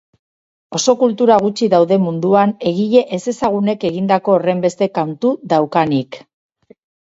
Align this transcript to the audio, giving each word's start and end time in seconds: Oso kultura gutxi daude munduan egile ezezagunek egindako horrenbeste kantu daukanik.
Oso 0.77 0.93
kultura 1.01 1.35
gutxi 1.43 1.67
daude 1.73 1.99
munduan 2.05 2.53
egile 2.71 3.03
ezezagunek 3.19 3.85
egindako 3.91 4.35
horrenbeste 4.39 4.89
kantu 4.97 5.35
daukanik. 5.55 6.21